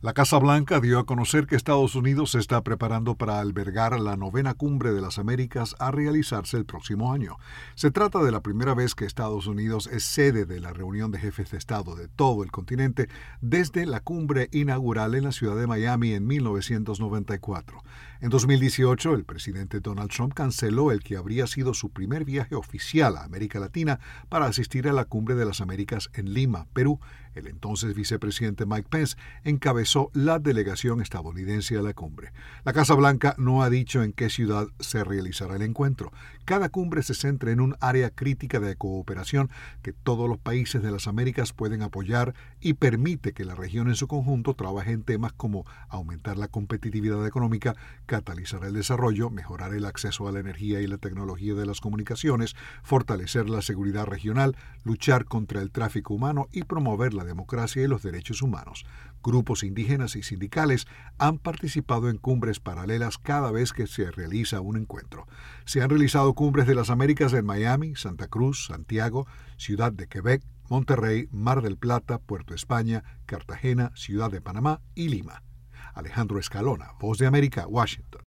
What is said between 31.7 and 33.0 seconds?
a la cumbre. La Casa